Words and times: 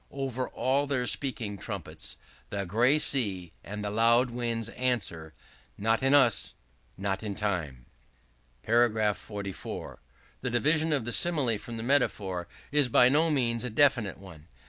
Over 0.09 0.49
all 0.49 0.87
their 0.87 1.05
speaking 1.05 1.59
trumpets 1.59 2.17
the 2.49 2.65
gray 2.65 2.97
sea 2.97 3.51
and 3.63 3.85
the 3.85 3.91
loud 3.91 4.31
winds 4.31 4.69
answer, 4.69 5.35
Not 5.77 6.01
in 6.01 6.15
us; 6.15 6.55
not 6.97 7.21
in 7.21 7.35
Time."§ 7.35 7.85
44. 9.15 10.01
The 10.41 10.49
division 10.49 10.91
of 10.91 11.05
the 11.05 11.11
Simile 11.11 11.59
from 11.59 11.77
the 11.77 11.83
Metaphor 11.83 12.47
is 12.71 12.89
by 12.89 13.09
no 13.09 13.29
means 13.29 13.63
a 13.63 13.69
definite 13.69 14.17
one. 14.17 14.47